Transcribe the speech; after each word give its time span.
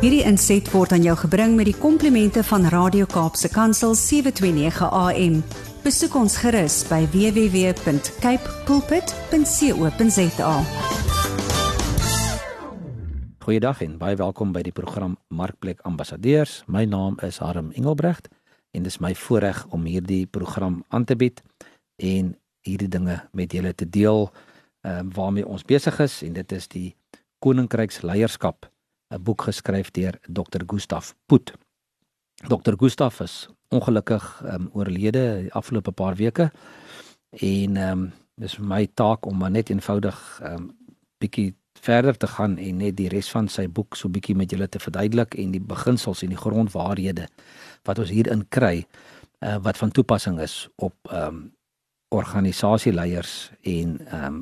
Hierdie 0.00 0.22
inset 0.24 0.64
word 0.72 0.94
aan 0.96 1.02
jou 1.04 1.12
gebring 1.26 1.58
met 1.58 1.66
die 1.68 1.76
komplimente 1.76 2.40
van 2.48 2.62
Radio 2.72 3.04
Kaapse 3.04 3.50
Kansel 3.52 3.92
729 3.92 4.86
AM. 4.96 5.34
Besoek 5.84 6.16
ons 6.16 6.38
gerus 6.40 6.78
by 6.88 7.02
www.cape 7.12 8.54
pulpit.co.za. 8.64 10.54
Goeiedag 13.44 13.84
en 13.84 14.00
baie 14.00 14.16
welkom 14.16 14.56
by 14.56 14.64
die 14.64 14.72
program 14.72 15.18
Markplek 15.28 15.84
Ambassadeurs. 15.84 16.62
My 16.64 16.88
naam 16.88 17.20
is 17.20 17.36
Harm 17.44 17.68
Engelbrecht 17.76 18.32
en 18.72 18.88
dit 18.88 18.92
is 18.94 19.02
my 19.04 19.12
voorreg 19.12 19.66
om 19.68 19.84
hierdie 19.84 20.24
program 20.24 20.80
aan 20.88 21.04
te 21.04 21.12
bied 21.12 21.44
en 22.00 22.32
hierdie 22.64 22.88
dinge 22.88 23.20
met 23.36 23.52
julle 23.52 23.76
te 23.76 23.84
deel 23.84 24.30
um, 24.80 25.12
waarmee 25.12 25.44
ons 25.44 25.60
besig 25.68 26.00
is 26.00 26.22
en 26.24 26.40
dit 26.40 26.52
is 26.56 26.72
die 26.72 26.88
Koninkryksleierskap 27.44 28.64
'n 29.10 29.22
boek 29.22 29.42
geskryf 29.42 29.90
deur 29.90 30.18
Dr. 30.28 30.62
Gustaf 30.66 31.14
Poot. 31.26 31.52
Dr. 32.48 32.74
Gustaf 32.78 33.20
is 33.20 33.48
ongelukkig 33.68 34.42
um, 34.44 34.68
oorlede 34.72 35.42
die 35.42 35.52
afgelope 35.52 35.92
paar 35.92 36.16
weke 36.16 36.50
en 37.30 37.76
ehm 37.76 37.90
um, 37.90 38.10
dis 38.40 38.56
my 38.58 38.86
taak 38.94 39.26
om 39.26 39.36
maar 39.38 39.50
net 39.50 39.70
eenvoudig 39.70 40.40
ehm 40.42 40.54
um, 40.54 40.70
bietjie 41.20 41.54
verder 41.80 42.16
te 42.16 42.26
gaan 42.26 42.56
en 42.58 42.76
net 42.76 42.96
die 42.96 43.08
res 43.08 43.30
van 43.30 43.48
sy 43.48 43.66
boek 43.68 43.96
so 43.96 44.08
bietjie 44.08 44.36
met 44.36 44.50
julle 44.50 44.68
te 44.68 44.80
verduidelik 44.80 45.34
en 45.34 45.52
die 45.52 45.60
beginsels 45.60 46.22
en 46.22 46.32
die 46.32 46.40
grondwaarhede 46.40 47.28
wat 47.88 47.98
ons 47.98 48.10
hierin 48.10 48.46
kry 48.48 48.86
uh, 49.44 49.56
wat 49.64 49.76
van 49.76 49.90
toepassing 49.90 50.40
is 50.40 50.68
op 50.76 50.94
ehm 51.10 51.26
um, 51.26 51.48
organisasieleiers 52.10 53.52
en 53.62 53.98
ehm 54.06 54.24
um, 54.24 54.40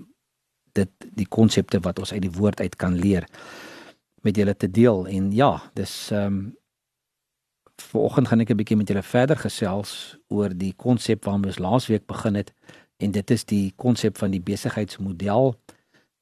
dit 0.72 1.08
die 1.18 1.26
konsepte 1.26 1.80
wat 1.82 1.98
ons 1.98 2.12
uit 2.12 2.22
die 2.22 2.36
woord 2.38 2.60
uit 2.60 2.76
kan 2.76 2.94
leer 2.94 3.26
met 4.22 4.36
julle 4.36 4.56
te 4.56 4.70
deel 4.70 5.06
en 5.06 5.32
ja, 5.32 5.52
dis 5.74 6.10
ehm 6.10 6.26
um, 6.26 6.56
vanoggend 7.78 8.28
gaan 8.28 8.40
ek 8.40 8.50
'n 8.50 8.58
bietjie 8.58 8.76
met 8.76 8.88
julle 8.88 9.02
verder 9.02 9.36
gesels 9.36 10.18
oor 10.28 10.50
die 10.50 10.72
konsep 10.76 11.24
waarmee 11.24 11.50
ons 11.50 11.58
laasweek 11.58 12.06
begin 12.06 12.34
het 12.34 12.52
en 12.98 13.10
dit 13.10 13.30
is 13.30 13.44
die 13.44 13.72
konsep 13.76 14.18
van 14.18 14.30
die 14.30 14.40
besigheidsmodel. 14.40 15.54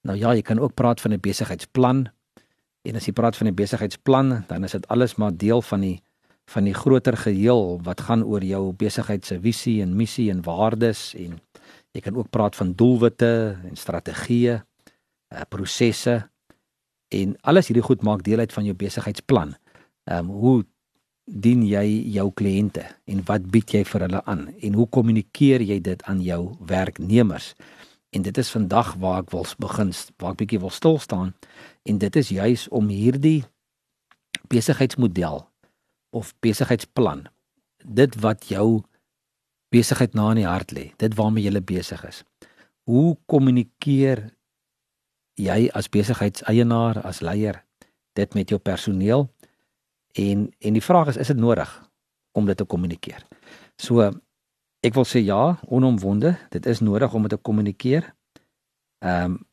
Nou 0.04 0.18
ja, 0.18 0.34
jy 0.34 0.42
kan 0.42 0.58
ook 0.58 0.74
praat 0.74 1.00
van 1.00 1.12
'n 1.12 1.20
besigheidsplan. 1.20 2.08
En 2.82 2.96
as 2.96 3.06
jy 3.06 3.12
praat 3.12 3.36
van 3.36 3.46
'n 3.46 3.54
besigheidsplan, 3.54 4.44
dan 4.46 4.64
is 4.64 4.72
dit 4.72 4.88
alles 4.88 5.16
maar 5.16 5.36
deel 5.36 5.62
van 5.62 5.80
die 5.80 6.02
van 6.46 6.64
die 6.64 6.74
groter 6.74 7.16
geheel 7.16 7.80
wat 7.82 8.00
gaan 8.00 8.22
oor 8.24 8.44
jou 8.44 8.72
besigheid 8.72 9.24
se 9.26 9.40
visie 9.40 9.82
en 9.82 9.96
missie 9.96 10.30
en 10.30 10.42
waardes 10.42 11.14
en 11.14 11.40
jy 11.90 12.00
kan 12.00 12.16
ook 12.16 12.30
praat 12.30 12.56
van 12.56 12.72
doelwitte 12.72 13.58
en 13.64 13.76
strategieë, 13.76 14.62
uh, 15.34 15.40
prosesse 15.48 16.30
en 17.08 17.36
alles 17.40 17.68
hierdie 17.68 17.84
goed 17.84 18.02
maak 18.02 18.24
deel 18.26 18.42
uit 18.42 18.52
van 18.52 18.64
jou 18.64 18.74
besigheidsplan. 18.74 19.54
Ehm 20.10 20.30
um, 20.30 20.32
hoe 20.40 20.64
dien 21.26 21.64
jy 21.66 21.84
jou 22.14 22.30
kliënte 22.38 22.84
en 23.04 23.22
wat 23.26 23.48
bied 23.50 23.72
jy 23.74 23.82
vir 23.84 24.06
hulle 24.06 24.20
aan 24.30 24.46
en 24.62 24.74
hoe 24.78 24.86
kommunikeer 24.86 25.62
jy 25.62 25.80
dit 25.80 26.02
aan 26.06 26.20
jou 26.22 26.54
werknemers? 26.66 27.54
En 28.14 28.22
dit 28.22 28.38
is 28.38 28.50
vandag 28.50 28.94
waar 29.02 29.24
ek 29.24 29.32
wil 29.34 29.46
begin, 29.58 29.90
waar 30.22 30.32
ek 30.36 30.42
bietjie 30.44 30.62
wil 30.62 30.70
stil 30.70 30.98
staan 30.98 31.34
en 31.82 31.98
dit 31.98 32.16
is 32.16 32.28
juis 32.28 32.68
om 32.68 32.88
hierdie 32.88 33.44
besigheidsmodel 34.48 35.42
of 36.10 36.34
besigheidsplan 36.40 37.26
dit 37.86 38.14
wat 38.20 38.48
jou 38.50 38.82
besigheid 39.74 40.14
na 40.14 40.30
in 40.34 40.42
die 40.42 40.48
hart 40.48 40.72
lê, 40.74 40.90
dit 40.98 41.14
waarmee 41.18 41.46
jy 41.46 41.62
besig 41.62 42.02
is. 42.06 42.22
Hoe 42.86 43.16
kommunikeer 43.26 44.30
jy 45.36 45.68
as 45.76 45.88
besigheidseienaar, 45.92 47.02
as 47.04 47.20
leier 47.20 47.62
dit 48.16 48.34
met 48.34 48.48
jou 48.48 48.58
personeel 48.60 49.26
en 50.16 50.46
en 50.58 50.72
die 50.72 50.84
vraag 50.84 51.12
is 51.12 51.16
is 51.16 51.32
dit 51.32 51.36
nodig 51.36 51.70
om 52.32 52.46
dit 52.46 52.56
te 52.56 52.64
kommunikeer. 52.64 53.26
So 53.76 54.10
ek 54.80 54.94
wil 54.94 55.04
sê 55.08 55.20
ja, 55.24 55.58
onomwonde, 55.68 56.36
dit 56.50 56.66
is 56.66 56.80
nodig 56.80 57.14
om 57.14 57.22
dit 57.26 57.30
te 57.30 57.36
kommunikeer. 57.36 58.14
Ehm 59.04 59.36
um, 59.36 59.44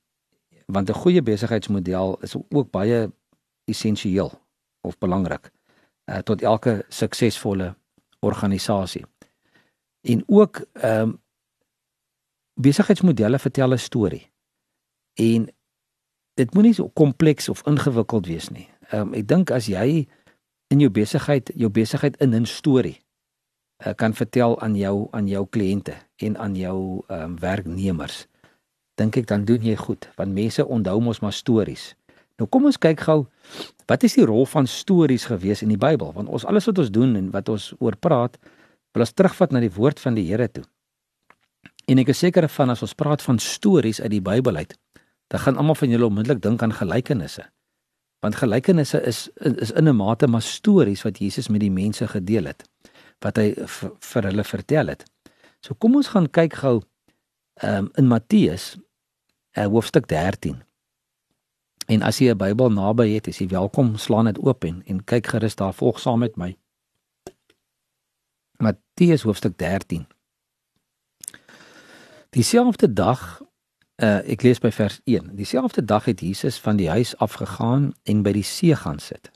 want 0.66 0.90
'n 0.90 0.94
goeie 0.94 1.22
besigheidsmodel 1.22 2.18
is 2.22 2.36
ook 2.36 2.72
baie 2.72 3.12
essensieel 3.66 4.32
of 4.82 4.98
belangrik 4.98 5.52
uh, 6.06 6.18
tot 6.18 6.42
elke 6.42 6.86
suksesvolle 6.90 7.76
organisasie. 8.20 9.06
En 10.02 10.24
ook 10.28 10.66
ehm 10.74 11.02
um, 11.02 11.22
besigheidsmodelle 12.54 13.40
vertel 13.40 13.74
'n 13.74 13.78
storie. 13.78 14.32
En 15.14 15.50
dit 16.40 16.54
moenie 16.54 16.74
so 16.74 16.90
kompleks 16.98 17.50
of 17.50 17.62
ingewikkeld 17.70 18.28
wees 18.28 18.50
nie. 18.50 18.68
Ehm 18.92 19.10
um, 19.10 19.14
ek 19.18 19.28
dink 19.28 19.52
as 19.52 19.70
jy 19.70 20.08
in 20.74 20.80
jou 20.82 20.90
besigheid 20.90 21.52
jou 21.56 21.70
besigheid 21.70 22.18
in 22.22 22.36
'n 22.36 22.46
storie 22.46 23.00
uh, 23.86 23.94
kan 23.96 24.14
vertel 24.14 24.60
aan 24.62 24.76
jou 24.76 25.08
aan 25.12 25.28
jou 25.28 25.46
kliënte 25.50 25.96
en 26.18 26.38
aan 26.38 26.56
jou 26.56 27.04
ehm 27.08 27.22
um, 27.22 27.40
werknemers, 27.40 28.28
dink 28.96 29.18
ek 29.18 29.28
dan 29.28 29.46
doen 29.46 29.62
jy 29.62 29.76
goed 29.76 30.10
want 30.16 30.34
mense 30.34 30.66
onthou 30.66 31.00
mos 31.02 31.20
maar 31.20 31.34
stories. 31.34 31.96
Nou 32.38 32.50
kom 32.50 32.66
ons 32.66 32.78
kyk 32.78 33.00
gou 33.00 33.26
wat 33.86 34.04
is 34.04 34.16
die 34.18 34.26
rol 34.26 34.46
van 34.46 34.68
stories 34.68 35.26
gewees 35.26 35.62
in 35.62 35.70
die 35.70 35.78
Bybel? 35.78 36.14
Want 36.14 36.30
ons 36.30 36.46
alles 36.46 36.66
wat 36.66 36.78
ons 36.78 36.92
doen 36.92 37.16
en 37.16 37.32
wat 37.32 37.50
ons 37.50 37.74
oor 37.80 37.96
praat, 37.96 38.38
wil 38.94 39.04
ons 39.04 39.14
terugvat 39.14 39.52
na 39.52 39.60
die 39.60 39.74
woord 39.74 40.00
van 40.00 40.16
die 40.16 40.26
Here 40.30 40.48
toe. 40.48 40.64
En 41.88 42.00
ek 42.00 42.14
is 42.14 42.22
seker 42.24 42.48
van 42.48 42.72
as 42.72 42.82
ons 42.82 42.96
praat 42.96 43.22
van 43.22 43.40
stories 43.40 44.00
uit 44.02 44.12
die 44.12 44.24
Bybel 44.24 44.56
uit, 44.56 44.74
dan 45.28 45.40
gaan 45.40 45.58
almal 45.58 45.76
van 45.76 45.90
julle 45.90 46.06
onmiddellik 46.06 46.42
dink 46.42 46.62
aan 46.62 46.74
gelykenisse. 46.74 47.46
Want 48.20 48.36
gelykenisse 48.36 49.02
is 49.02 49.30
is 49.36 49.72
in 49.72 49.88
'n 49.88 49.96
mate 49.96 50.28
maar 50.28 50.42
stories 50.42 51.02
wat 51.02 51.18
Jesus 51.18 51.48
met 51.48 51.60
die 51.60 51.72
mense 51.72 52.08
gedeel 52.08 52.46
het 52.46 52.64
wat 53.20 53.38
hy 53.38 53.54
vir 54.00 54.24
hulle 54.24 54.44
vertel 54.44 54.88
het. 54.88 55.06
So 55.60 55.74
kom 55.74 55.96
ons 55.96 56.08
gaan 56.08 56.30
kyk 56.30 56.54
gou 56.54 56.82
um, 57.64 57.90
in 57.96 58.08
Matteus 58.08 58.78
uh, 59.58 59.66
hoofstuk 59.66 60.08
13. 60.08 60.64
En 61.88 62.02
as 62.02 62.20
jy 62.20 62.32
'n 62.32 62.38
Bybel 62.38 62.72
naby 62.72 63.14
het, 63.14 63.28
is 63.28 63.38
jy 63.38 63.48
welkom, 63.48 63.98
slaan 63.98 64.26
dit 64.26 64.40
oop 64.40 64.64
en, 64.64 64.84
en 64.86 65.04
kyk 65.04 65.28
gerus 65.28 65.56
daar 65.56 65.74
volg 65.74 66.00
saam 66.00 66.20
met 66.20 66.36
my. 66.36 66.58
Matteus 68.58 69.22
hoofstuk 69.22 69.58
13. 69.58 70.08
Dieselfde 72.30 72.94
dag 72.94 73.42
Uh 74.02 74.26
ek 74.26 74.42
lees 74.42 74.58
by 74.60 74.72
vers 74.74 75.00
1. 75.06 75.36
Dieselfde 75.38 75.86
dag 75.86 76.06
het 76.06 76.20
Jesus 76.20 76.58
van 76.60 76.80
die 76.80 76.90
huis 76.90 77.14
afgegaan 77.22 77.92
en 78.04 78.24
by 78.26 78.32
die 78.34 78.44
see 78.44 78.76
gaan 78.76 79.00
sit. 79.00 79.30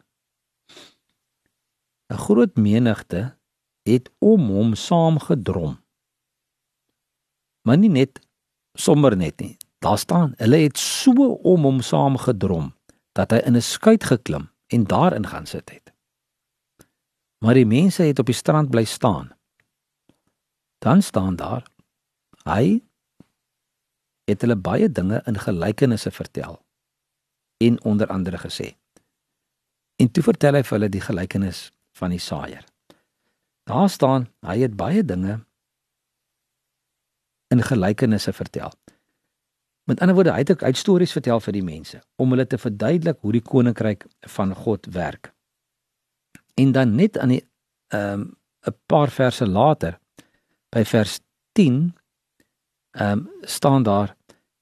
'n 2.10 2.18
Groot 2.18 2.56
menigte 2.56 3.38
het 3.84 4.10
om 4.20 4.50
hom 4.50 4.76
saamgedrom. 4.76 5.78
Maar 7.62 7.78
nie 7.78 7.90
net 7.90 8.20
sommer 8.74 9.18
net 9.18 9.40
nie. 9.40 9.58
Daar 9.80 9.98
staan, 9.98 10.34
hulle 10.38 10.58
het 10.58 10.78
so 10.78 11.34
om 11.44 11.64
hom 11.64 11.82
saamgedrom 11.82 12.74
dat 13.12 13.32
hy 13.32 13.38
in 13.46 13.56
'n 13.56 13.62
skuit 13.62 14.04
geklim 14.04 14.50
en 14.68 14.84
daarin 14.84 15.28
gaan 15.28 15.46
sit 15.46 15.70
het. 15.70 15.94
Maar 17.38 17.54
die 17.54 17.66
mense 17.66 18.04
het 18.04 18.20
op 18.20 18.26
die 18.26 18.36
strand 18.36 18.70
bly 18.70 18.84
staan. 18.84 19.36
Dan 20.78 21.02
staan 21.02 21.36
daar 21.36 21.66
hy 22.44 22.87
het 24.28 24.44
hulle 24.44 24.58
baie 24.60 24.90
dinge 24.92 25.22
in 25.26 25.40
gelykenisse 25.40 26.12
vertel 26.12 26.60
en 27.64 27.84
onder 27.84 28.08
andere 28.08 28.38
gesê. 28.38 28.76
En 29.96 30.12
toe 30.12 30.24
vertel 30.24 30.60
hy 30.60 30.64
vir 30.64 30.78
hulle 30.78 30.90
die 30.94 31.02
gelykenis 31.02 31.62
van 31.98 32.14
die 32.14 32.22
saaier. 32.22 32.66
Daar 33.68 33.90
staan 33.90 34.28
hy 34.46 34.60
het 34.62 34.76
baie 34.78 35.04
dinge 35.04 35.40
in 37.48 37.64
gelykenisse 37.64 38.34
vertel. 38.34 38.72
Met 39.88 40.02
ander 40.04 40.16
woorde, 40.16 40.34
hy 40.36 40.44
het 40.44 40.52
ook 40.52 40.64
uit 40.64 40.78
stories 40.78 41.16
vertel 41.16 41.40
vir 41.40 41.56
die 41.56 41.64
mense 41.64 42.02
om 42.20 42.36
hulle 42.36 42.48
te 42.48 42.60
verduidelik 42.60 43.22
hoe 43.24 43.32
die 43.38 43.44
koninkryk 43.44 44.04
van 44.36 44.52
God 44.56 44.90
werk. 44.92 45.32
En 46.60 46.72
dan 46.76 46.96
net 46.96 47.18
aan 47.18 47.38
die 47.38 47.44
ehm 47.96 48.20
um, 48.20 48.36
'n 48.68 48.76
paar 48.86 49.10
verse 49.10 49.48
later 49.48 50.00
by 50.76 50.84
vers 50.84 51.20
10 51.52 51.96
ehm 52.92 53.12
um, 53.12 53.30
staan 53.42 53.84
daar 53.84 54.17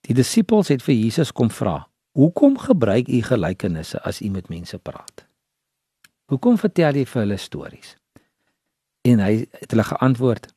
Die 0.05 0.13
disippels 0.13 0.69
het 0.69 0.83
vir 0.85 0.93
Jesus 0.93 1.31
kom 1.33 1.49
vra: 1.49 1.87
"Hoekom 2.13 2.57
gebruik 2.57 3.07
u 3.07 3.21
gelykenisse 3.21 4.01
as 4.01 4.21
u 4.21 4.29
met 4.29 4.49
mense 4.49 4.77
praat? 4.77 5.25
Hoekom 6.25 6.57
vertel 6.57 6.95
jy 6.95 7.05
vir 7.05 7.21
hulle 7.21 7.37
stories?" 7.37 7.95
En 9.01 9.19
hy 9.19 9.47
het 9.51 9.71
hulle 9.71 9.83
geantwoord: 9.83 10.53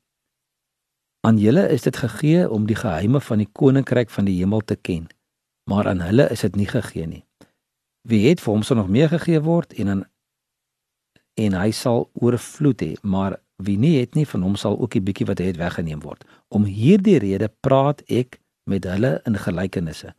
"Aan 1.20 1.38
julle 1.38 1.68
is 1.68 1.82
dit 1.82 1.96
gegee 1.96 2.50
om 2.50 2.66
die 2.66 2.76
geheime 2.76 3.20
van 3.20 3.38
die 3.38 3.48
koninkryk 3.52 4.10
van 4.10 4.24
die 4.24 4.36
hemel 4.36 4.60
te 4.60 4.76
ken, 4.76 5.08
maar 5.64 5.88
aan 5.88 6.00
hulle 6.00 6.28
is 6.30 6.40
dit 6.40 6.56
nie 6.56 6.66
gegee 6.66 7.06
nie. 7.06 7.24
Wie 8.08 8.28
het 8.28 8.40
vir 8.40 8.52
hom 8.52 8.62
sal 8.62 8.76
nog 8.76 8.88
meer 8.88 9.08
gegee 9.08 9.40
word 9.40 9.72
en 9.72 9.88
aan 9.88 10.04
en 11.38 11.54
hy 11.54 11.70
sal 11.70 12.10
oorvloed 12.18 12.82
hê, 12.82 12.94
maar 13.02 13.36
wie 13.62 13.76
nie 13.78 14.00
het 14.00 14.14
nie 14.14 14.26
van 14.26 14.42
hom 14.42 14.56
sal 14.56 14.78
ook 14.78 14.96
'n 14.96 15.04
bietjie 15.04 15.26
wat 15.26 15.38
hy 15.38 15.44
het 15.44 15.56
weggeneem 15.56 16.00
word. 16.00 16.24
Om 16.48 16.64
hierdie 16.64 17.18
rede 17.18 17.48
praat 17.60 18.02
ek 18.10 18.40
met 18.68 18.86
hulle 18.86 19.18
in 19.26 19.38
gelykenisse 19.40 20.14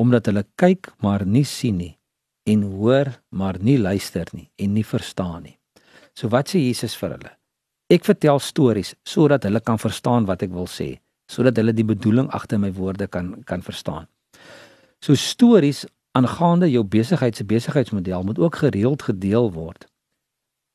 omdat 0.00 0.26
hulle 0.26 0.42
kyk 0.58 0.90
maar 1.04 1.22
nie 1.26 1.44
sien 1.46 1.78
nie 1.78 1.94
en 2.50 2.62
hoor 2.74 3.12
maar 3.30 3.58
nie 3.60 3.76
luister 3.78 4.28
nie 4.32 4.50
en 4.58 4.74
nie 4.74 4.84
verstaan 4.84 5.42
nie. 5.46 5.56
So 6.14 6.28
wat 6.28 6.50
sê 6.50 6.60
Jesus 6.60 6.96
vir 6.98 7.16
hulle? 7.16 7.32
Ek 7.92 8.04
vertel 8.06 8.40
stories 8.40 8.94
sodat 9.06 9.46
hulle 9.46 9.60
kan 9.60 9.78
verstaan 9.80 10.26
wat 10.28 10.42
ek 10.44 10.52
wil 10.54 10.68
sê, 10.70 10.98
sodat 11.30 11.56
hulle 11.60 11.74
die 11.76 11.86
bedoeling 11.86 12.30
agter 12.36 12.60
my 12.60 12.72
woorde 12.74 13.08
kan 13.08 13.34
kan 13.48 13.62
verstaan. 13.62 14.08
So 15.00 15.14
stories 15.14 15.84
aangaande 16.14 16.70
jou 16.70 16.84
besigheid 16.84 17.36
se 17.36 17.44
besigheidsmodel 17.44 18.22
moet 18.22 18.38
ook 18.38 18.56
gereeld 18.62 19.02
gedeel 19.02 19.50
word 19.52 19.86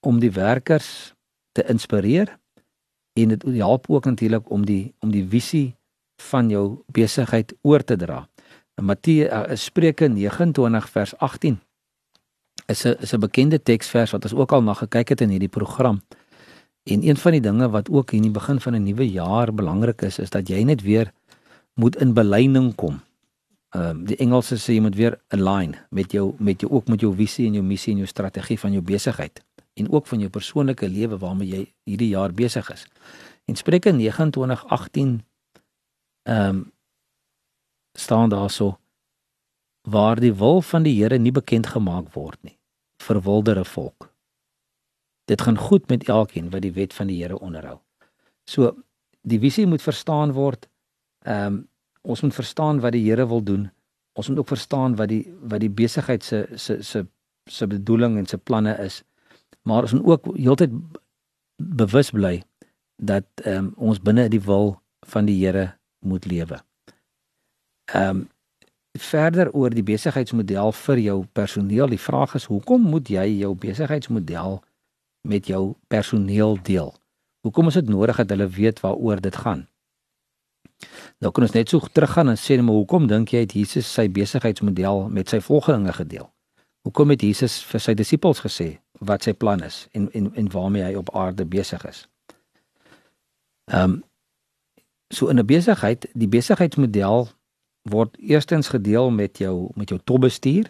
om 0.05 0.19
die 0.19 0.31
werkers 0.31 1.13
te 1.51 1.63
inspireer 1.67 2.37
en 3.19 3.35
dit 3.35 3.43
help 3.59 3.89
ook 3.89 4.05
natuurlik 4.05 4.49
om 4.51 4.65
die 4.65 4.93
om 4.99 5.11
die 5.11 5.25
visie 5.27 5.78
van 6.21 6.49
jou 6.49 6.83
besigheid 6.91 7.53
oor 7.61 7.83
te 7.83 7.95
dra. 7.95 8.27
In 8.79 8.85
Matteus 8.85 9.31
uh, 9.31 9.55
Spreuke 9.55 10.07
29 10.07 10.89
vers 10.89 11.17
18 11.17 11.59
is 12.67 12.85
'n 12.85 12.95
is 12.99 13.13
'n 13.13 13.19
bekende 13.19 13.59
teksvers 13.61 14.11
wat 14.11 14.23
ons 14.23 14.33
ook 14.33 14.51
al 14.51 14.63
na 14.63 14.73
gekyk 14.73 15.09
het 15.09 15.21
in 15.21 15.29
hierdie 15.29 15.55
program. 15.59 16.01
En 16.83 17.07
een 17.07 17.17
van 17.17 17.31
die 17.31 17.41
dinge 17.41 17.69
wat 17.69 17.89
ook 17.89 18.11
in 18.11 18.21
die 18.21 18.31
begin 18.31 18.59
van 18.59 18.75
'n 18.75 18.83
nuwe 18.83 19.09
jaar 19.11 19.53
belangrik 19.53 20.01
is, 20.01 20.19
is 20.19 20.29
dat 20.29 20.47
jy 20.47 20.63
net 20.63 20.81
weer 20.81 21.11
moet 21.73 21.95
in 21.95 22.13
belyning 22.13 22.75
kom. 22.75 23.01
Ehm 23.69 23.89
um, 23.89 24.05
die 24.05 24.17
Engelse 24.17 24.57
sê 24.57 24.73
jy 24.73 24.81
moet 24.81 24.95
weer 24.95 25.19
align 25.27 25.75
met 25.89 26.11
jou 26.11 26.33
met 26.37 26.61
jou 26.61 26.71
ook 26.71 26.87
met 26.87 26.99
jou 26.99 27.15
visie 27.15 27.45
en 27.47 27.53
jou 27.53 27.65
missie 27.65 27.91
en 27.93 27.97
jou 27.97 28.07
strategie 28.07 28.59
van 28.59 28.71
jou 28.71 28.81
besigheid 28.81 29.43
en 29.73 29.91
ook 29.91 30.07
van 30.07 30.19
jou 30.19 30.29
persoonlike 30.29 30.89
lewe 30.89 31.17
waarmee 31.17 31.47
jy 31.47 31.73
hierdie 31.83 32.09
jaar 32.09 32.33
besig 32.33 32.71
is. 32.71 32.87
En 33.45 33.55
Spreuke 33.55 33.91
29:18 33.91 35.21
ehm 36.29 36.49
um, 36.49 36.71
staan 37.97 38.29
daarso 38.29 38.77
waar 39.81 40.19
die 40.19 40.33
wil 40.33 40.61
van 40.61 40.83
die 40.83 41.01
Here 41.01 41.17
nie 41.17 41.31
bekend 41.31 41.67
gemaak 41.67 42.13
word 42.13 42.37
nie 42.43 42.57
verwilderde 43.03 43.65
volk. 43.65 44.13
Dit 45.25 45.41
gaan 45.41 45.57
goed 45.57 45.87
met 45.87 46.03
elkeen 46.07 46.49
wat 46.49 46.61
die 46.61 46.73
wet 46.73 46.93
van 46.93 47.07
die 47.07 47.21
Here 47.21 47.39
onderhou. 47.39 47.79
So 48.49 48.75
die 49.21 49.39
visie 49.39 49.67
moet 49.67 49.81
verstaan 49.81 50.31
word. 50.37 50.69
Ehm 51.25 51.45
um, 51.45 51.67
ons 52.01 52.21
moet 52.21 52.33
verstaan 52.33 52.79
wat 52.79 52.91
die 52.91 53.03
Here 53.09 53.27
wil 53.27 53.43
doen. 53.43 53.71
Ons 54.13 54.29
moet 54.29 54.37
ook 54.37 54.47
verstaan 54.47 54.95
wat 54.95 55.09
die 55.09 55.33
wat 55.41 55.59
die 55.59 55.69
besigheid 55.69 56.23
se 56.23 56.47
se 56.55 56.81
se 56.83 57.07
se 57.45 57.67
bedoeling 57.67 58.17
en 58.17 58.25
se 58.25 58.37
planne 58.37 58.77
is. 58.77 59.03
Maar 59.61 59.81
ons 59.81 59.93
moet 59.93 60.05
ook 60.05 60.37
heeltyd 60.37 60.71
bewus 61.57 62.11
bly 62.11 62.43
dat 62.95 63.25
ehm 63.43 63.65
um, 63.65 63.73
ons 63.75 64.01
binne 64.01 64.29
die 64.29 64.41
wil 64.41 64.81
van 64.99 65.25
die 65.25 65.45
Here 65.45 65.78
moet 65.99 66.25
lewe. 66.25 66.61
Ehm 67.93 68.09
um, 68.09 68.27
verder 68.99 69.51
oor 69.53 69.69
die 69.69 69.83
besigheidsmodel 69.85 70.71
vir 70.75 70.99
jou 70.99 71.17
personeel. 71.37 71.87
Die 71.87 72.01
vraag 72.01 72.33
is 72.35 72.47
hoekom 72.49 72.81
moet 72.81 73.09
jy 73.09 73.25
jou 73.39 73.53
besigheidsmodel 73.55 74.63
met 75.21 75.47
jou 75.47 75.75
personeel 75.87 76.57
deel? 76.63 76.93
Hoekom 77.45 77.67
is 77.67 77.77
dit 77.79 77.89
nodig 77.89 78.17
dat 78.17 78.29
hulle 78.29 78.47
weet 78.47 78.79
waaroor 78.79 79.21
dit 79.21 79.35
gaan? 79.35 79.67
Nou 81.19 81.31
kan 81.31 81.43
ons 81.43 81.55
net 81.55 81.69
so 81.69 81.79
teruggaan 81.91 82.29
en 82.33 82.39
sê 82.39 82.57
maar 82.61 82.75
hoekom 82.75 83.07
dink 83.07 83.33
jy 83.33 83.45
het 83.45 83.55
Jesus 83.55 83.93
sy 83.93 84.07
besigheidsmodel 84.09 85.07
met 85.09 85.29
sy 85.29 85.39
volgelinge 85.43 85.93
gedeel? 85.93 86.29
Hoekom 86.87 87.09
het 87.13 87.23
Jesus 87.23 87.59
vir 87.67 87.83
sy 87.83 87.93
disippels 87.93 88.39
gesê 88.43 88.69
wat 88.99 89.23
sy 89.23 89.33
plan 89.33 89.63
is 89.63 89.87
en 89.93 90.09
en 90.15 90.31
en 90.35 90.51
waarmee 90.51 90.83
hy 90.83 90.95
op 90.99 91.11
aarde 91.15 91.45
besig 91.45 91.85
is? 91.85 92.07
Ehm 93.71 93.83
um, 93.83 94.03
so 95.13 95.27
in 95.27 95.39
'n 95.39 95.45
besigheid, 95.45 96.07
die 96.13 96.27
besigheidsmodel 96.27 97.29
word 97.81 98.17
eerstens 98.19 98.67
gedeel 98.67 99.09
met 99.09 99.37
jou 99.37 99.71
met 99.75 99.89
jou 99.89 99.99
topbestuur 100.03 100.69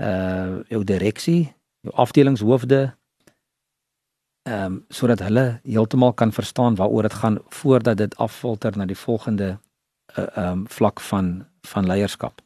uh 0.00 0.58
jou 0.68 0.84
direksie, 0.84 1.54
jou 1.80 1.94
afdelingshoofde 1.94 2.94
ehm 4.42 4.64
um, 4.64 4.84
sodat 4.88 5.18
hulle 5.18 5.60
heeltemal 5.62 6.12
kan 6.12 6.32
verstaan 6.32 6.74
waaroor 6.74 7.02
dit 7.02 7.14
gaan 7.14 7.38
voordat 7.48 7.96
dit 7.96 8.16
affilter 8.16 8.76
na 8.76 8.84
die 8.86 8.96
volgende 8.96 9.58
uh 10.18 10.26
ehm 10.36 10.52
um, 10.52 10.68
vlak 10.68 11.00
van 11.00 11.46
van 11.60 11.86
leierskap. 11.86 12.40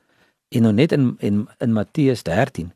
En 0.48 0.62
nou 0.62 0.72
net 0.72 0.92
in 0.92 1.14
in 1.18 1.48
in 1.58 1.72
Matteus 1.72 2.22
13 2.22 2.72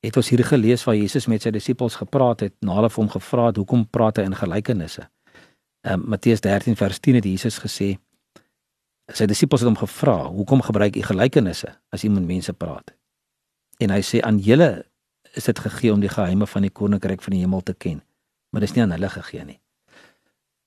het 0.00 0.16
ons 0.16 0.28
hier 0.28 0.44
gelees 0.44 0.84
waar 0.84 0.96
Jesus 0.96 1.26
met 1.26 1.42
sy 1.42 1.50
disippels 1.50 1.94
gepraat 1.94 2.40
het, 2.40 2.54
na 2.60 2.74
hulle 2.74 2.90
hom 2.94 3.08
gevra 3.10 3.46
het 3.46 3.56
hoekom 3.56 3.88
praat 3.90 4.16
hy 4.16 4.22
in 4.22 4.34
gelykenisse. 4.34 5.08
Ehm 5.88 6.00
um, 6.00 6.08
Matteus 6.08 6.40
13 6.40 6.76
vers 6.76 6.98
10 6.98 7.14
het 7.14 7.24
Jesus 7.24 7.58
gesê 7.58 7.96
sy 9.08 9.24
disippels 9.24 9.62
het 9.64 9.68
hom 9.70 9.78
gevra, 9.80 10.28
"Hoekom 10.28 10.60
gebruik 10.62 10.96
u 10.96 11.02
gelykenisse 11.02 11.78
as 11.88 12.02
met 12.02 12.26
mense 12.26 12.52
praat?" 12.52 12.92
En 13.78 13.90
hy 13.90 14.02
sê 14.02 14.20
aan 14.20 14.38
julle 14.38 14.84
is 15.32 15.44
dit 15.44 15.58
gegee 15.58 15.92
om 15.92 16.00
die 16.00 16.08
geheime 16.08 16.46
van 16.46 16.62
die 16.62 16.70
koninkryk 16.70 17.22
van 17.22 17.32
die 17.32 17.40
hemel 17.40 17.62
te 17.62 17.74
ken, 17.74 18.02
maar 18.50 18.60
dis 18.60 18.72
nie 18.72 18.82
aan 18.82 18.90
hulle 18.90 19.08
gegee 19.08 19.44
nie. 19.44 19.60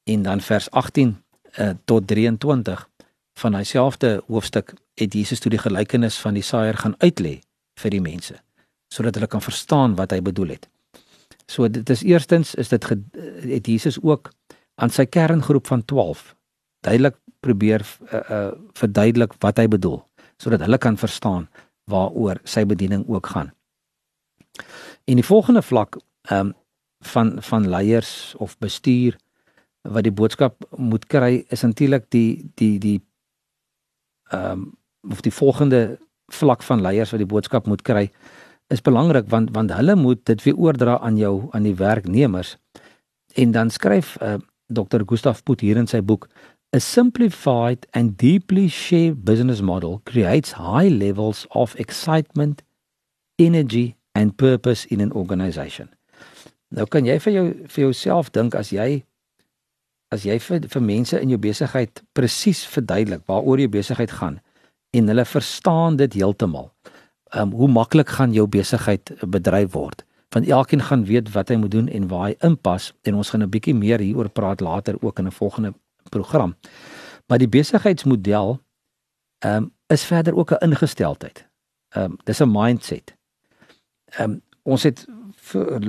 En 0.03 0.23
dan 0.23 0.41
vers 0.41 0.71
18 0.71 1.07
uh, 1.07 1.69
eh, 1.69 1.75
tot 1.85 2.07
23 2.07 2.89
van 3.33 3.51
dieselfde 3.51 4.23
hoofstuk 4.27 4.73
het 4.93 5.13
Jesus 5.13 5.39
toe 5.39 5.51
die 5.51 5.59
gelykenis 5.59 6.17
van 6.17 6.33
die 6.33 6.43
saaier 6.43 6.77
gaan 6.77 6.95
uitlê 6.97 7.39
vir 7.75 7.89
die 7.89 8.01
mense 8.01 8.41
sodat 8.87 9.15
hulle 9.15 9.27
kan 9.27 9.41
verstaan 9.41 9.95
wat 9.95 10.11
hy 10.11 10.21
bedoel 10.21 10.47
het. 10.47 10.69
So 11.47 11.69
dit 11.69 11.89
is 11.89 12.03
eerstens 12.03 12.55
is 12.55 12.67
dit 12.67 12.89
het 12.89 13.67
Jesus 13.67 14.01
ook 14.01 14.31
aan 14.81 14.89
sy 14.89 15.05
kerngroep 15.05 15.67
van 15.69 15.85
12 15.85 16.23
duidelik 16.85 17.17
probeer 17.39 17.85
uh, 17.85 18.21
uh 18.37 18.51
verduidelik 18.77 19.33
wat 19.43 19.61
hy 19.61 19.67
bedoel 19.69 19.99
sodat 20.41 20.63
hulle 20.65 20.79
kan 20.81 20.97
verstaan 20.97 21.47
waaroor 21.91 22.39
sy 22.43 22.63
bediening 22.65 23.03
ook 23.09 23.27
gaan. 23.33 23.51
En 25.05 25.19
die 25.19 25.25
volgende 25.25 25.61
vlak 25.61 25.99
ehm 26.29 26.47
um, 26.47 26.53
van 27.01 27.41
van 27.41 27.69
leiers 27.69 28.35
of 28.37 28.57
bestuur 28.57 29.15
wat 29.81 30.03
die 30.05 30.13
boodskap 30.13 30.65
moet 30.77 31.05
kry 31.09 31.45
is 31.49 31.61
natuurlik 31.61 32.05
die 32.09 32.51
die 32.55 32.77
die 32.79 32.99
ehm 34.29 34.51
um, 34.51 34.69
of 35.09 35.21
die 35.21 35.33
volgende 35.33 35.99
vlak 36.27 36.63
van 36.63 36.81
leiers 36.81 37.11
wat 37.11 37.19
die 37.19 37.33
boodskap 37.33 37.65
moet 37.65 37.81
kry 37.81 38.11
is 38.67 38.81
belangrik 38.81 39.29
want 39.29 39.49
want 39.53 39.73
hulle 39.73 39.95
moet 39.95 40.25
dit 40.25 40.43
weer 40.43 40.57
oordra 40.57 40.99
aan 40.99 41.17
jou 41.17 41.49
aan 41.51 41.63
die 41.63 41.75
werknemers. 41.75 42.57
En 43.35 43.51
dan 43.51 43.69
skryf 43.69 44.17
uh, 44.21 44.37
Dr. 44.71 45.05
Gustav 45.05 45.43
Put 45.43 45.61
hier 45.61 45.77
in 45.77 45.87
sy 45.87 46.01
boek 46.01 46.29
A 46.73 46.79
simplified 46.79 47.85
and 47.93 48.15
deeply 48.15 48.69
shared 48.69 49.25
business 49.25 49.61
model 49.61 50.01
creates 50.05 50.53
high 50.53 50.87
levels 50.87 51.45
of 51.51 51.75
excitement, 51.77 52.63
energy 53.37 53.97
and 54.15 54.37
purpose 54.37 54.85
in 54.85 55.01
an 55.01 55.11
organization. 55.11 55.89
Nou 56.71 56.87
kan 56.87 57.03
jy 57.03 57.17
vir 57.19 57.33
jou 57.35 57.45
vir 57.67 57.83
jouself 57.83 58.31
dink 58.31 58.55
as 58.55 58.71
jy 58.71 59.03
as 60.15 60.23
jy 60.23 60.37
vir 60.39 60.63
vir 60.71 60.83
mense 60.83 61.19
in 61.19 61.33
jou 61.33 61.39
besigheid 61.43 62.01
presies 62.15 62.63
verduidelik 62.71 63.27
waaroor 63.27 63.59
jou 63.59 63.71
besigheid 63.71 64.15
gaan 64.21 64.39
en 64.95 65.11
hulle 65.11 65.27
verstaan 65.27 65.99
dit 65.99 66.19
heeltemal. 66.19 66.71
Ehm 67.35 67.51
um, 67.51 67.57
hoe 67.59 67.67
maklik 67.71 68.15
gaan 68.15 68.31
jou 68.35 68.47
besigheid 68.47 69.11
bedryf 69.27 69.75
word? 69.75 70.05
Want 70.31 70.47
elkeen 70.47 70.81
gaan 70.81 71.05
weet 71.05 71.31
wat 71.31 71.49
hy 71.51 71.55
moet 71.59 71.71
doen 71.71 71.87
en 71.87 72.07
waar 72.07 72.29
hy 72.29 72.35
inpas 72.39 72.93
en 73.03 73.15
ons 73.19 73.29
gaan 73.29 73.43
'n 73.43 73.49
bietjie 73.49 73.75
meer 73.75 73.99
hieroor 73.99 74.29
praat 74.29 74.59
later 74.59 74.95
ook 75.01 75.19
in 75.19 75.27
'n 75.27 75.31
volgende 75.31 75.73
program. 76.09 76.55
Maar 77.27 77.37
die 77.37 77.49
besigheidsmodel 77.49 78.59
ehm 79.39 79.55
um, 79.55 79.71
is 79.87 80.03
verder 80.03 80.35
ook 80.35 80.51
'n 80.51 80.63
ingesteldheid. 80.69 81.47
Ehm 81.89 82.11
um, 82.11 82.17
dis 82.23 82.39
'n 82.39 82.51
mindset. 82.51 83.15
Ehm 84.05 84.31
um, 84.31 84.41
ons 84.63 84.83
het 84.83 85.07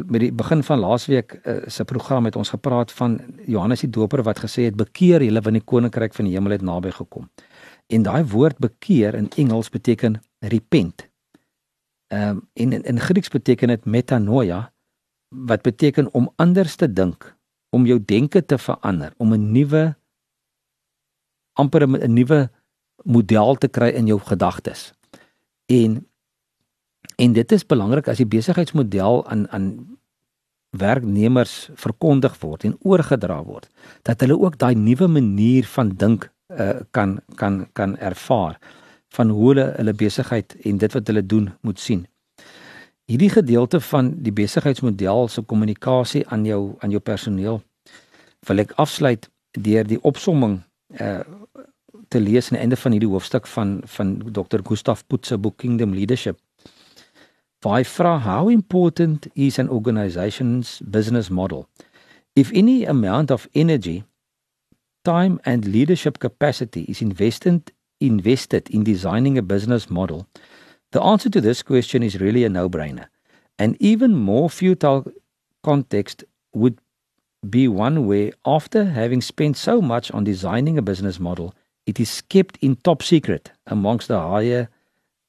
met 0.07 0.21
die 0.21 0.33
begin 0.33 0.63
van 0.63 0.79
laasweek 0.79 1.41
uh, 1.43 1.57
se 1.67 1.85
program 1.85 2.25
het 2.25 2.37
ons 2.37 2.49
gepraat 2.49 2.93
van 2.93 3.21
Johannes 3.47 3.81
die 3.81 3.91
Doper 3.91 4.23
wat 4.23 4.39
gesê 4.39 4.65
het 4.65 4.77
bekeer 4.77 5.23
julle 5.23 5.41
want 5.41 5.55
die 5.55 5.65
koninkryk 5.65 6.15
van 6.15 6.25
die 6.25 6.35
hemel 6.35 6.51
het 6.51 6.63
naby 6.63 6.91
gekom. 6.91 7.31
En 7.87 8.03
daai 8.03 8.25
woord 8.25 8.59
bekeer 8.59 9.15
in 9.15 9.29
Engels 9.37 9.69
beteken 9.69 10.21
repent. 10.39 11.12
Ehm 12.13 12.29
um, 12.29 12.49
in, 12.53 12.83
in 12.85 13.01
Grieks 13.01 13.29
beteken 13.33 13.69
dit 13.73 13.85
metanoia 13.85 14.73
wat 15.29 15.63
beteken 15.63 16.13
om 16.13 16.29
anders 16.37 16.77
te 16.77 16.93
dink, 16.93 17.37
om 17.73 17.87
jou 17.89 17.97
denke 18.05 18.45
te 18.45 18.59
verander, 18.59 19.15
om 19.17 19.33
'n 19.33 19.53
nuwe 19.53 19.95
amper 21.53 21.89
'n 21.89 22.13
nuwe 22.13 22.51
model 23.03 23.55
te 23.55 23.69
kry 23.69 23.89
in 23.89 24.07
jou 24.07 24.21
gedagtes. 24.21 24.93
En 25.67 26.07
en 27.17 27.33
dit 27.33 27.53
is 27.53 27.67
belangrik 27.67 28.09
as 28.09 28.17
die 28.17 28.27
besigheidsmodel 28.27 29.27
aan 29.27 29.49
aan 29.51 29.99
werknemers 30.71 31.71
verkondig 31.75 32.39
word 32.41 32.65
en 32.65 32.77
oorgedra 32.81 33.43
word 33.45 33.69
dat 34.03 34.21
hulle 34.21 34.39
ook 34.39 34.59
daai 34.59 34.75
nuwe 34.75 35.07
manier 35.07 35.65
van 35.65 35.89
dink 35.89 36.31
uh, 36.49 36.81
kan 36.91 37.21
kan 37.35 37.67
kan 37.73 37.97
ervaar 37.99 38.59
van 39.17 39.31
hoe 39.31 39.49
hulle 39.49 39.67
hulle 39.77 39.95
besigheid 39.95 40.57
en 40.69 40.79
dit 40.79 40.97
wat 40.97 41.07
hulle 41.07 41.27
doen 41.27 41.51
moet 41.61 41.81
sien. 41.81 42.07
Hierdie 43.11 43.31
gedeelte 43.31 43.81
van 43.81 44.13
die 44.25 44.33
besigheidsmodel 44.33 45.29
se 45.29 45.43
kommunikasie 45.43 46.25
aan 46.29 46.47
jou 46.49 46.63
aan 46.81 46.91
jou 46.91 47.01
personeel 47.01 47.63
wil 48.49 48.63
ek 48.63 48.73
afsluit 48.83 49.29
deur 49.59 49.89
die 49.89 50.01
opsomming 50.03 50.61
uh 51.01 51.21
te 52.13 52.21
lees 52.21 52.51
aan 52.51 52.59
die 52.59 52.61
einde 52.61 52.77
van 52.77 52.93
hierdie 52.93 53.09
hoofstuk 53.09 53.47
van 53.49 53.71
van 53.89 54.09
Dr. 54.37 54.61
Gustav 54.69 55.01
Putz 55.09 55.31
se 55.33 55.39
boek 55.39 55.57
Kingdom 55.57 55.95
Leadership. 55.97 56.37
waar 57.63 57.79
hy 57.79 57.85
vra 57.87 58.17
how 58.19 58.51
important 58.51 59.29
is 59.39 59.59
an 59.59 59.71
organization's 59.71 60.81
business 60.85 61.31
model? 61.31 61.69
If 62.35 62.51
any 62.53 62.85
amount 62.87 63.31
of 63.31 63.47
energy, 63.53 64.03
time 65.05 65.39
and 65.45 65.67
leadership 65.67 66.19
capacity 66.19 66.85
is 66.89 67.01
invested 67.01 67.73
invested 68.07 68.69
in 68.71 68.85
designing 68.85 69.39
a 69.39 69.43
business 69.43 69.91
model, 69.91 70.27
the 70.93 71.03
answer 71.03 71.31
to 71.31 71.41
this 71.41 71.63
question 71.63 72.03
is 72.03 72.21
really 72.21 72.45
a 72.45 72.49
no-brainer. 72.49 73.07
An 73.59 73.77
even 73.81 74.15
more 74.15 74.51
futile 74.51 75.05
context 75.63 76.25
would 76.53 76.79
be 77.49 77.69
one 77.69 78.07
where 78.07 78.33
after 78.45 78.85
having 78.85 79.21
spent 79.21 79.57
so 79.57 79.81
much 79.81 80.11
on 80.13 80.25
designing 80.25 80.79
a 80.79 80.83
business 80.83 81.19
model, 81.19 81.55
it 81.87 81.99
is 81.99 82.23
kept 82.29 82.57
in 82.59 82.77
top 82.77 83.03
secret 83.03 83.51
amongst 83.67 84.09
the 84.09 84.21
higher 84.21 84.69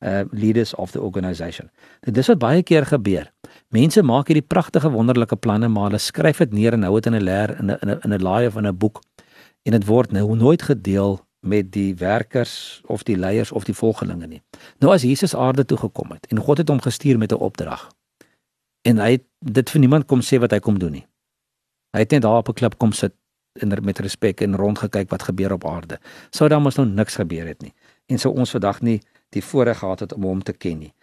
uh 0.01 0.25
leaders 0.31 0.73
of 0.73 0.91
the 0.91 0.99
organization. 0.99 1.71
Dit 2.03 2.17
is 2.17 2.27
wat 2.27 2.39
baie 2.39 2.63
keer 2.63 2.85
gebeur. 2.85 3.29
Mense 3.71 4.03
maak 4.03 4.27
hierdie 4.27 4.43
pragtige 4.43 4.91
wonderlike 4.91 5.37
planne 5.39 5.69
maar 5.71 5.91
hulle 5.91 6.01
skryf 6.03 6.41
dit 6.43 6.53
neer 6.53 6.75
en 6.75 6.83
hou 6.83 6.99
dit 6.99 7.07
in 7.07 7.15
'n 7.15 7.23
leer 7.23 7.55
in 7.59 7.71
'n 7.71 7.99
in 8.03 8.13
'n 8.13 8.21
laai 8.21 8.47
of 8.47 8.57
in 8.57 8.67
'n 8.67 8.77
boek 8.77 9.01
en 9.63 9.71
dit 9.71 9.85
word 9.85 10.11
nou 10.11 10.35
nooit 10.35 10.61
gedeel 10.61 11.21
met 11.43 11.71
die 11.71 11.95
werkers 11.95 12.81
of 12.85 13.03
die 13.03 13.17
leiers 13.17 13.51
of 13.51 13.63
die 13.63 13.75
volgelinge 13.75 14.27
nie. 14.27 14.41
Nou 14.79 14.93
as 14.93 15.03
Jesus 15.03 15.35
aarde 15.35 15.65
toe 15.65 15.77
gekom 15.77 16.11
het 16.15 16.27
en 16.31 16.39
God 16.39 16.57
het 16.57 16.69
hom 16.71 16.81
gestuur 16.81 17.17
met 17.17 17.31
'n 17.31 17.43
opdrag. 17.43 17.91
En 18.81 18.97
hy 18.97 19.11
het 19.11 19.23
dit 19.39 19.69
vir 19.69 19.79
niemand 19.79 20.05
kom 20.05 20.21
sê 20.21 20.39
wat 20.39 20.51
hy 20.51 20.59
kom 20.59 20.79
doen 20.79 20.91
nie. 20.91 21.07
Hy 21.91 21.99
het 21.99 22.11
net 22.11 22.21
daar 22.21 22.37
op 22.37 22.49
'n 22.49 22.53
klip 22.53 22.77
kom 22.77 22.91
sit 22.91 23.13
en 23.53 23.83
met 23.83 23.99
respek 23.99 24.41
en 24.41 24.55
rondgekyk 24.55 25.09
wat 25.09 25.23
gebeur 25.23 25.51
op 25.53 25.65
aarde. 25.65 25.99
Sou 26.29 26.49
dan 26.49 26.61
mos 26.61 26.75
nou 26.75 26.87
niks 26.87 27.15
gebeur 27.15 27.47
het 27.47 27.61
nie. 27.61 27.73
En 28.05 28.17
sou 28.17 28.33
ons 28.35 28.51
vandag 28.51 28.81
nie 28.81 29.01
die 29.29 29.43
voorreg 29.43 29.77
gehad 29.77 29.99
het 29.99 30.13
om 30.13 30.23
hom 30.23 30.43
te 30.43 30.53
ken 30.53 30.77
nie. 30.77 30.93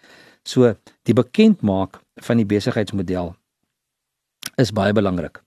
So 0.43 0.75
die 1.03 1.15
bekendmaak 1.15 2.01
van 2.15 2.37
die 2.37 2.47
besigheidsmodel 2.47 3.35
is 4.57 4.73
baie 4.73 4.93
belangrik. 4.93 5.43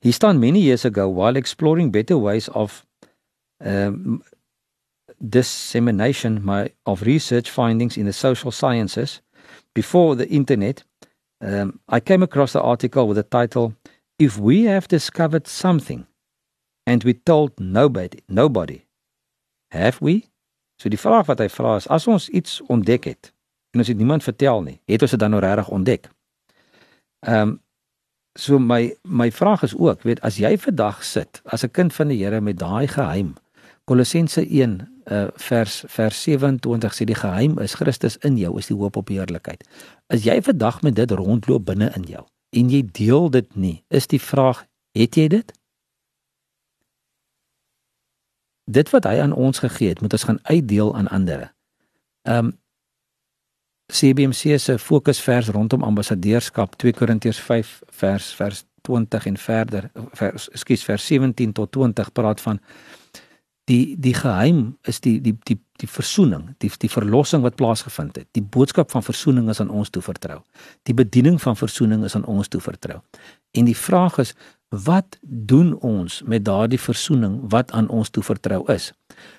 He 0.00 0.10
staan 0.10 0.38
many 0.38 0.58
years 0.58 0.84
ago 0.84 1.12
while 1.12 1.38
exploring 1.38 1.92
better 1.92 2.20
ways 2.20 2.48
of 2.48 2.86
um 3.64 4.22
dissemination 5.18 6.40
my 6.44 6.72
of 6.82 7.02
research 7.02 7.50
findings 7.50 7.96
in 7.96 8.06
the 8.06 8.12
social 8.12 8.50
sciences. 8.50 9.20
Before 9.74 10.16
the 10.16 10.28
internet 10.28 10.84
um 11.40 11.80
I 11.88 12.00
came 12.00 12.22
across 12.22 12.52
the 12.52 12.62
article 12.62 13.06
with 13.06 13.16
the 13.16 13.38
title 13.38 13.74
if 14.18 14.38
we 14.38 14.64
have 14.64 14.88
discovered 14.88 15.46
something 15.46 16.06
and 16.86 17.04
we 17.04 17.14
told 17.14 17.52
nobody 17.58 18.18
nobody. 18.28 18.86
Have 19.70 19.98
we? 20.00 20.24
So 20.78 20.88
die 20.88 20.98
vraag 20.98 21.26
wat 21.26 21.38
hy 21.38 21.48
vra 21.48 21.76
is 21.76 21.88
as 21.88 22.06
ons 22.08 22.28
iets 22.28 22.60
ontdek 22.72 23.04
het 23.04 23.32
en 23.74 23.82
ons 23.84 23.88
het 23.88 23.96
niemand 23.96 24.24
vertel 24.24 24.62
nie 24.62 24.80
het 24.88 25.02
ons 25.02 25.10
dit 25.10 25.20
dan 25.20 25.30
nou 25.30 25.42
regtig 25.44 25.68
ontdek? 25.68 26.08
Ehm 27.26 27.48
um, 27.48 27.58
so 28.38 28.58
my 28.58 28.94
my 29.02 29.30
vraag 29.30 29.62
is 29.62 29.74
ook 29.76 30.02
weet 30.02 30.20
as 30.20 30.38
jy 30.38 30.56
vandag 30.58 31.04
sit 31.04 31.40
as 31.44 31.64
'n 31.64 31.70
kind 31.70 31.92
van 31.92 32.08
die 32.08 32.24
Here 32.24 32.40
met 32.40 32.58
daai 32.58 32.86
geheim 32.88 33.34
Kolossense 33.90 34.44
1 34.46 34.76
uh, 34.78 35.26
vers 35.50 35.80
vers 35.90 36.22
27 36.22 36.94
sê 36.94 37.06
die 37.10 37.18
geheim 37.18 37.58
is 37.58 37.74
Christus 37.78 38.20
in 38.26 38.38
jou 38.38 38.56
is 38.62 38.70
die 38.70 38.78
hoop 38.78 39.00
op 39.00 39.10
heerlikheid 39.10 39.66
as 40.14 40.26
jy 40.26 40.38
vandag 40.46 40.82
met 40.86 40.98
dit 40.98 41.10
rondloop 41.10 41.66
binne 41.72 41.90
in 41.98 42.06
jou 42.06 42.26
en 42.54 42.70
jy 42.70 42.84
deel 42.86 43.30
dit 43.34 43.56
nie 43.56 43.78
is 43.90 44.06
die 44.10 44.22
vraag 44.22 44.62
het 44.94 45.18
jy 45.18 45.26
dit 45.34 45.50
dit 48.70 48.90
wat 48.94 49.04
hy 49.04 49.18
aan 49.20 49.32
ons 49.32 49.58
gegee 49.58 49.88
het, 49.88 50.00
moet 50.00 50.12
ons 50.12 50.26
gaan 50.28 50.40
uitdeel 50.42 50.94
aan 50.96 51.08
ander. 51.08 51.52
Ehm 52.22 52.50
um, 52.50 52.58
CBMC 53.90 54.58
se 54.58 54.78
fokusvers 54.78 55.48
rondom 55.48 55.82
ambassadeurskap 55.82 56.76
2 56.78 56.92
Korintiërs 56.92 57.40
5 57.40 57.70
vers 58.00 58.34
vers 58.34 58.64
20 58.86 59.26
en 59.26 59.36
verder 59.36 59.90
vers 60.14 60.46
ekskuus 60.54 60.84
vers 60.84 61.06
17 61.06 61.52
tot 61.52 61.72
20 61.72 62.12
praat 62.12 62.40
van 62.40 62.60
die 63.64 63.96
die 63.98 64.14
geheim 64.14 64.78
is 64.88 65.00
die 65.00 65.20
die 65.20 65.36
die 65.44 65.58
die 65.80 65.88
versoening, 65.88 66.54
die 66.58 66.70
die 66.78 66.90
verlossing 66.92 67.42
wat 67.42 67.56
plaasgevind 67.56 68.16
het. 68.16 68.28
Die 68.36 68.42
boodskap 68.44 68.90
van 68.90 69.02
versoening 69.02 69.48
is 69.48 69.60
aan 69.60 69.70
ons 69.70 69.90
toevertrou. 69.90 70.40
Die 70.82 70.94
bediening 70.94 71.40
van 71.40 71.56
versoening 71.56 72.04
is 72.04 72.14
aan 72.14 72.24
ons 72.24 72.48
toevertrou. 72.48 73.00
En 73.50 73.64
die 73.64 73.76
vraag 73.76 74.18
is, 74.18 74.34
Wat 74.70 75.18
doen 75.20 75.78
ons 75.80 76.22
met 76.22 76.44
daardie 76.44 76.78
versoening 76.78 77.40
wat 77.50 77.72
aan 77.74 77.88
ons 77.88 78.10
toevertrou 78.10 78.72
is? 78.72 78.92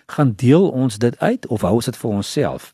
Gaan 0.05 0.33
deel 0.35 0.69
ons 0.69 0.97
dit 0.97 1.19
uit 1.19 1.47
of 1.47 1.61
hou 1.61 1.73
ons 1.79 1.87
dit 1.87 1.97
vir 1.97 2.11
onsself? 2.11 2.73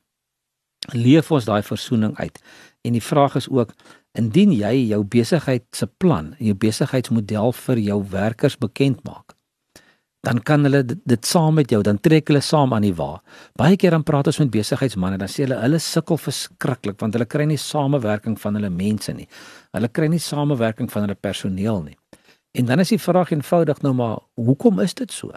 Leef 0.93 1.29
ons 1.31 1.45
daai 1.45 1.61
versoening 1.61 2.15
uit? 2.17 2.41
En 2.81 2.97
die 2.97 3.03
vraag 3.03 3.35
is 3.37 3.49
ook 3.49 3.75
indien 4.17 4.55
jy 4.57 4.73
jou 4.89 5.03
besigheid 5.05 5.65
se 5.71 5.85
plan, 6.01 6.33
jou 6.41 6.55
besigheidsmodel 6.57 7.53
vir 7.53 7.77
jou 7.77 7.99
werkers 8.09 8.57
bekend 8.57 9.03
maak, 9.05 9.36
dan 10.25 10.39
kan 10.43 10.65
hulle 10.65 10.81
dit, 10.83 10.99
dit 11.05 11.25
saam 11.25 11.55
met 11.59 11.69
jou, 11.71 11.79
dan 11.85 11.99
trek 12.03 12.27
hulle 12.31 12.41
saam 12.41 12.73
aan 12.73 12.85
die 12.87 12.93
wa. 12.95 13.21
Baie 13.59 13.77
keer 13.79 13.93
dan 13.95 14.03
praat 14.03 14.27
ons 14.31 14.39
met 14.41 14.51
besigheidsmense, 14.51 15.19
dan 15.21 15.31
sê 15.31 15.45
hulle 15.45 15.59
hulle 15.61 15.79
sukkel 15.83 16.19
verskriklik 16.19 16.99
want 17.01 17.15
hulle 17.15 17.27
kry 17.29 17.45
nie 17.47 17.59
samewerking 17.61 18.37
van 18.41 18.57
hulle 18.59 18.71
mense 18.73 19.13
nie. 19.13 19.27
Hulle 19.77 19.89
kry 19.93 20.09
nie 20.11 20.21
samewerking 20.21 20.89
van 20.91 21.07
hulle 21.07 21.15
personeel 21.15 21.83
nie. 21.85 21.97
En 22.57 22.65
dan 22.65 22.81
is 22.81 22.91
die 22.95 23.01
vraag 23.01 23.31
eenvoudig 23.31 23.83
nou 23.85 23.93
maar, 23.93 24.17
hoekom 24.35 24.81
is 24.81 24.95
dit 24.97 25.11
so? 25.13 25.31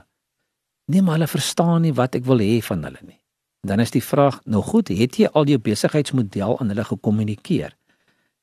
Nee, 0.91 1.03
maar 1.03 1.19
hulle 1.19 1.31
verstaan 1.31 1.85
nie 1.85 1.93
wat 1.95 2.17
ek 2.19 2.25
wil 2.27 2.41
hê 2.43 2.59
van 2.65 2.87
hulle 2.89 3.03
nie. 3.05 3.19
Dan 3.67 3.83
is 3.85 3.93
die 3.93 4.03
vraag, 4.03 4.41
nou 4.49 4.63
goed, 4.65 4.89
het 4.89 5.19
jy 5.21 5.29
al 5.37 5.51
jou 5.51 5.59
besigheidsmodel 5.61 6.57
aan 6.59 6.73
hulle 6.73 6.87
gekommunikeer? 6.89 7.77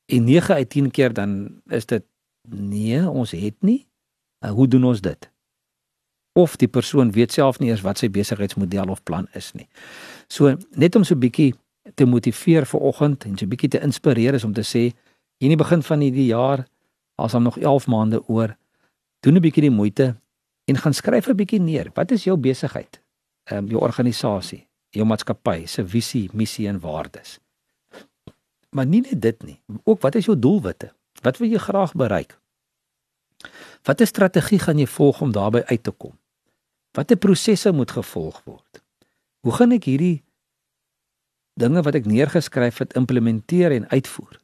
En 0.08 0.24
9 0.24 0.54
uit 0.54 0.70
10 0.70 0.90
keer 0.94 1.12
dan 1.12 1.34
is 1.66 1.86
dit 1.90 2.06
nee, 2.48 3.02
ons 3.08 3.34
het 3.36 3.56
nie. 3.60 3.82
Uh, 4.44 4.54
hoe 4.54 4.68
doen 4.70 4.84
ons 4.84 5.02
dit? 5.02 5.28
Of 6.38 6.56
die 6.60 6.68
persoon 6.70 7.10
weet 7.14 7.34
self 7.34 7.58
nie 7.58 7.72
eers 7.72 7.82
wat 7.82 7.98
sy 7.98 8.08
besigheidsmodel 8.14 8.92
of 8.94 9.02
plan 9.08 9.26
is 9.38 9.50
nie. 9.58 9.66
So 10.30 10.54
net 10.78 10.96
om 10.96 11.04
so 11.04 11.14
'n 11.14 11.20
bietjie 11.20 11.54
te 11.94 12.04
motiveer 12.04 12.66
vir 12.66 12.80
oggend 12.80 13.24
en 13.24 13.36
so 13.38 13.44
'n 13.44 13.48
bietjie 13.48 13.70
te 13.70 13.80
inspireer 13.80 14.34
is 14.34 14.44
om 14.44 14.52
te 14.52 14.62
sê 14.62 14.92
hier 15.38 15.50
in 15.50 15.56
die 15.56 15.64
begin 15.64 15.82
van 15.82 16.00
hierdie 16.00 16.26
jaar, 16.26 16.66
as 17.16 17.32
hom 17.32 17.42
nog 17.42 17.58
11 17.58 17.86
maande 17.86 18.22
oor, 18.28 18.56
doen 19.20 19.34
'n 19.34 19.40
bietjie 19.42 19.62
die 19.62 19.76
moeite 19.80 20.16
en 20.66 20.76
gaan 20.76 20.94
skryf 20.94 21.28
'n 21.28 21.36
bietjie 21.36 21.60
neer. 21.60 21.90
Wat 21.94 22.10
is 22.10 22.24
jou 22.24 22.36
besigheid? 22.36 23.00
Ehm 23.44 23.58
um, 23.58 23.68
jou 23.68 23.80
organisasie, 23.80 24.66
jou 24.90 25.06
maatskappy 25.06 25.66
se 25.66 25.86
visie, 25.86 26.30
missie 26.32 26.68
en 26.68 26.80
waardes. 26.80 27.38
Maar 28.70 28.86
nie 28.86 29.00
net 29.00 29.20
dit 29.20 29.42
nie. 29.42 29.60
Ook 29.84 30.00
wat 30.00 30.14
is 30.14 30.24
jou 30.24 30.38
doelwitte? 30.38 30.92
Wat 31.22 31.38
wil 31.38 31.48
jy 31.48 31.58
graag 31.58 31.92
bereik? 31.92 32.38
Watter 33.82 34.06
strategie 34.06 34.58
gaan 34.58 34.78
jy 34.78 34.86
volg 34.86 35.20
om 35.20 35.32
daarby 35.32 35.62
uit 35.66 35.82
te 35.82 35.90
kom? 35.90 36.12
Watter 36.98 37.16
prosesse 37.16 37.70
moet 37.72 37.92
gevolg 37.94 38.40
word? 38.44 38.82
Hoe 39.46 39.54
gaan 39.54 39.74
ek 39.76 39.86
hierdie 39.86 40.24
dinge 41.58 41.82
wat 41.86 41.94
ek 41.94 42.08
neergeskryf 42.10 42.82
het 42.82 42.96
implementeer 42.98 43.70
en 43.76 43.86
uitvoer? 43.92 44.40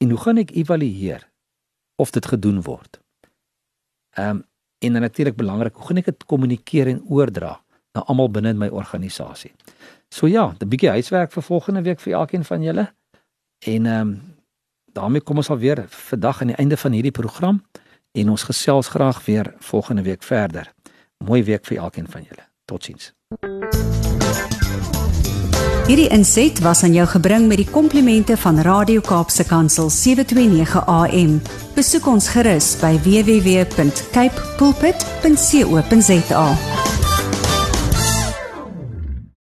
En 0.00 0.14
hoe 0.14 0.20
gaan 0.22 0.40
ek 0.40 0.54
evalueer 0.56 1.26
of 1.98 2.10
dit 2.10 2.26
gedoen 2.26 2.62
word. 2.62 3.00
Ehm 4.16 4.30
um, 4.30 4.46
en 4.78 4.92
dan 4.92 5.02
natuurlik 5.02 5.36
belangrik, 5.36 5.74
hoe 5.74 5.86
gaan 5.86 5.98
ek 5.98 6.04
dit 6.06 6.24
kommunikeer 6.30 6.86
en 6.86 7.00
oordra 7.10 7.56
na 7.98 8.04
almal 8.06 8.28
binne 8.30 8.52
in 8.54 8.60
my 8.60 8.68
organisasie. 8.70 9.50
So 10.14 10.30
ja, 10.30 10.54
'n 10.54 10.68
bietjie 10.68 10.90
huiswerk 10.90 11.32
vir 11.32 11.42
volgende 11.42 11.82
week 11.82 12.00
vir 12.00 12.12
elkeen 12.12 12.44
van 12.44 12.62
julle. 12.62 12.94
En 13.66 13.86
ehm 13.86 14.00
um, 14.00 14.36
daarmee 14.92 15.20
kom 15.20 15.36
ons 15.36 15.50
al 15.50 15.58
weer 15.58 15.88
vandag 15.88 16.40
aan 16.40 16.46
die 16.46 16.56
einde 16.56 16.76
van 16.76 16.92
hierdie 16.92 17.10
program 17.20 17.62
en 18.12 18.30
ons 18.30 18.42
gesels 18.42 18.88
graag 18.88 19.24
weer 19.24 19.54
volgende 19.58 20.02
week 20.02 20.22
verder. 20.22 20.72
Mooi 21.24 21.44
week 21.44 21.66
vir 21.66 21.78
elkeen 21.78 22.06
van 22.10 22.22
julle. 22.22 22.46
Totsiens. 22.64 23.12
Hierdie 25.88 26.10
inset 26.12 26.58
was 26.60 26.82
aan 26.84 26.92
jou 26.92 27.06
gebring 27.08 27.46
met 27.48 27.56
die 27.62 27.70
komplimente 27.70 28.36
van 28.36 28.60
Radio 28.60 29.00
Kaapse 29.00 29.44
Kansel 29.48 29.88
729 29.90 30.84
AM. 30.84 31.38
Besoek 31.74 32.06
ons 32.12 32.28
gerus 32.28 32.74
by 32.82 32.92
www.cape 33.06 34.46
pulpit.co.za. 34.60 36.46